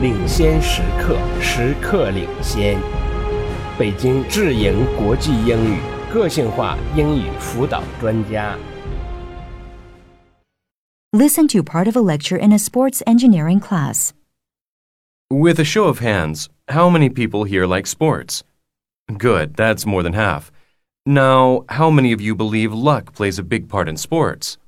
[0.00, 2.78] 领先时刻，时刻领先。
[3.78, 5.78] 北京智盈国际英语
[6.12, 8.56] 个性化英语辅导专家。
[11.12, 14.10] Listen to part of a lecture in a sports engineering class.
[15.30, 18.42] With a show of hands, how many people here like sports?
[19.06, 20.50] Good, that's more than half.
[21.06, 24.58] Now, how many of you believe luck plays a big part in sports?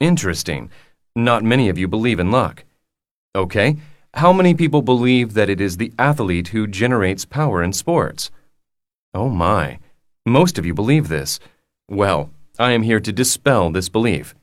[0.00, 0.70] Interesting.
[1.16, 2.64] Not many of you believe in luck.
[3.36, 3.76] Okay,
[4.14, 8.30] how many people believe that it is the athlete who generates power in sports?
[9.12, 9.80] Oh my,
[10.24, 11.40] most of you believe this.
[11.88, 14.34] Well, I am here to dispel this belief.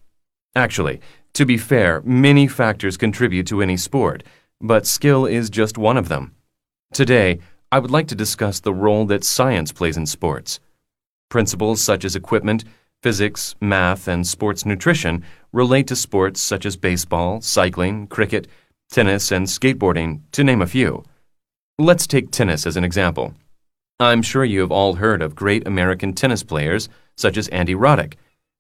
[0.56, 1.00] Actually,
[1.34, 4.24] to be fair, many factors contribute to any sport,
[4.60, 6.36] but skill is just one of them.
[6.92, 7.40] Today,
[7.72, 10.60] I would like to discuss the role that science plays in sports.
[11.30, 12.66] Principles such as equipment,
[13.02, 18.50] physics, math, and sports nutrition relate to sports such as baseball, cycling, cricket,
[18.92, 21.04] tennis, and skateboarding, to name a few.
[21.80, 23.34] Let's take tennis as an example.
[24.00, 28.16] I'm sure you have all heard of great American tennis players such as Andy Roddick,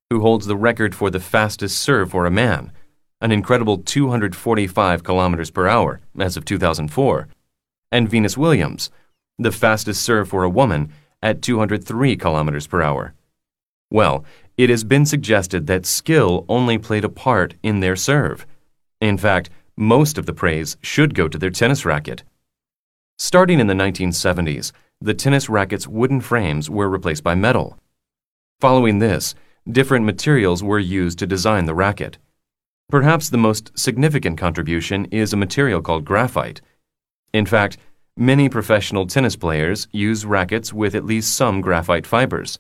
[0.10, 2.72] who holds the record for the fastest serve for a man,
[3.22, 7.28] an incredible 245 kilometers per hour as of 2004,
[7.92, 8.90] and Venus Williams,
[9.38, 10.92] the fastest serve for a woman
[11.22, 13.14] at 203 kilometers per hour.
[13.90, 14.26] Well,
[14.58, 18.46] it has been suggested that skill only played a part in their serve.
[19.00, 19.50] In fact,
[19.82, 22.24] most of the praise should go to their tennis racket.
[23.18, 27.80] Starting in the 1970s, the tennis racket's wooden frames were replaced by metal.
[28.60, 29.34] Following this,
[29.68, 32.20] different materials were used to design the racket.
[32.92, 36.62] Perhaps the most significant contribution is a material called graphite.
[37.34, 37.78] In fact,
[38.16, 42.60] many professional tennis players use rackets with at least some graphite fibers.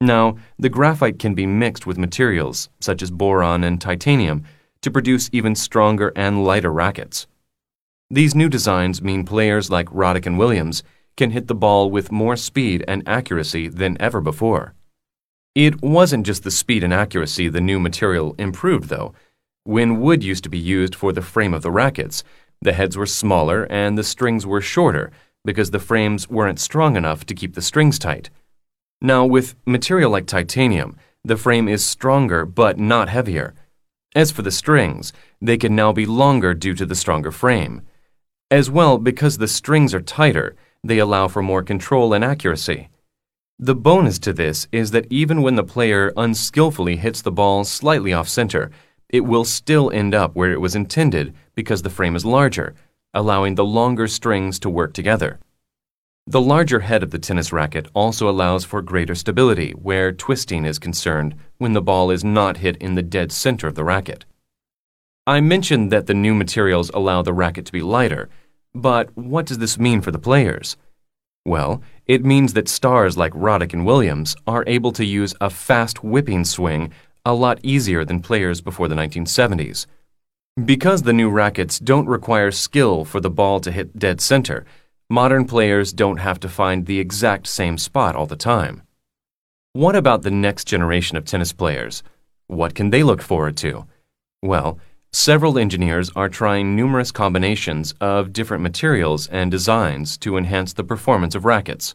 [0.00, 4.44] Now, the graphite can be mixed with materials such as boron and titanium
[4.86, 7.26] to produce even stronger and lighter rackets.
[8.08, 10.84] These new designs mean players like Roddick and Williams
[11.16, 14.74] can hit the ball with more speed and accuracy than ever before.
[15.56, 19.12] It wasn't just the speed and accuracy the new material improved, though.
[19.64, 22.22] When wood used to be used for the frame of the rackets,
[22.62, 25.10] the heads were smaller and the strings were shorter
[25.44, 28.30] because the frames weren't strong enough to keep the strings tight.
[29.00, 33.52] Now, with material like titanium, the frame is stronger but not heavier.
[34.16, 35.12] As for the strings,
[35.42, 37.82] they can now be longer due to the stronger frame.
[38.50, 42.88] As well, because the strings are tighter, they allow for more control and accuracy.
[43.58, 48.14] The bonus to this is that even when the player unskillfully hits the ball slightly
[48.14, 48.70] off center,
[49.10, 52.74] it will still end up where it was intended because the frame is larger,
[53.12, 55.38] allowing the longer strings to work together.
[56.28, 60.76] The larger head of the tennis racket also allows for greater stability where twisting is
[60.76, 64.24] concerned when the ball is not hit in the dead center of the racket.
[65.24, 68.28] I mentioned that the new materials allow the racket to be lighter,
[68.74, 70.76] but what does this mean for the players?
[71.44, 76.02] Well, it means that stars like Roddick and Williams are able to use a fast
[76.02, 76.92] whipping swing
[77.24, 79.86] a lot easier than players before the 1970s.
[80.64, 84.64] Because the new rackets don't require skill for the ball to hit dead center,
[85.08, 88.82] modern players don't have to find the exact same spot all the time.
[89.72, 92.02] What about the next generation of tennis players?
[92.48, 93.86] What can they look forward to?
[94.42, 94.78] Well,
[95.12, 101.34] several engineers are trying numerous combinations of different materials and designs to enhance the performance
[101.34, 101.94] of rackets.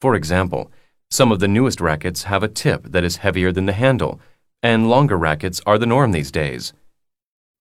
[0.00, 0.70] For example,
[1.10, 4.20] some of the newest rackets have a tip that is heavier than the handle,
[4.62, 6.72] and longer rackets are the norm these days.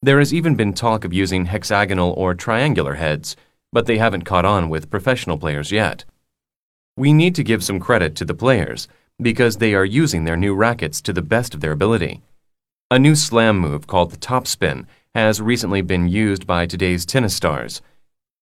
[0.02, 3.36] There has even been talk of using hexagonal or triangular heads,
[3.72, 6.06] but they haven't caught on with professional players yet.
[6.98, 8.88] We need to give some credit to the players
[9.22, 12.22] because they are using their new rackets to the best of their ability.
[12.92, 17.82] A new slam move called the topspin has recently been used by today's tennis stars.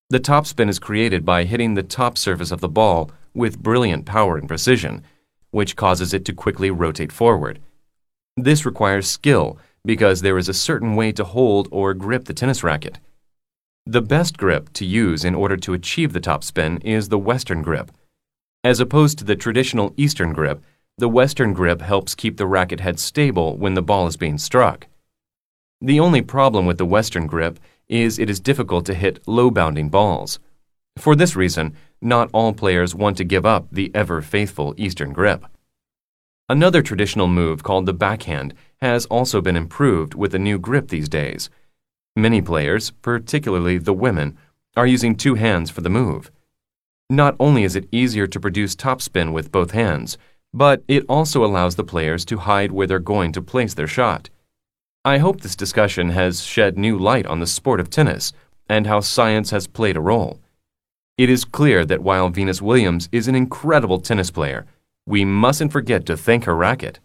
[0.09, 4.38] The topspin is created by hitting the top surface of the ball with brilliant power
[4.38, 5.03] and precision,
[5.51, 7.59] which causes it to quickly rotate forward.
[8.35, 12.63] This requires skill because there is a certain way to hold or grip the tennis
[12.63, 12.99] racket.
[13.89, 17.89] The best grip to use in order to achieve the topspin is the Western grip.
[18.62, 20.62] As opposed to the traditional Eastern grip,
[20.97, 24.88] the Western grip helps keep the racket head stable when the ball is being struck.
[25.79, 29.88] The only problem with the Western grip is it is difficult to hit low bounding
[29.88, 30.39] balls.
[30.97, 35.45] For this reason, not all players want to give up the ever faithful Eastern grip.
[36.50, 41.07] Another traditional move called the backhand has also been improved with a new grip these
[41.07, 41.50] days.
[42.17, 44.39] Many players, particularly the women,
[44.75, 46.31] are using two hands for the move.
[47.11, 50.17] Not only is it easier to produce topspin with both hands,
[50.51, 54.31] but it also allows the players to hide where they're going to place their shot.
[55.05, 58.33] I hope this discussion has shed new light on the sport of tennis
[58.67, 60.39] and how science has played a role.
[61.19, 64.65] It is clear that while Venus Williams is an incredible tennis player,
[65.05, 66.99] we mustn't forget to thank her racket.